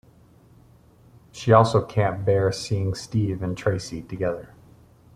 [1.31, 4.51] She also can't bear seeing Steve and Tracy together.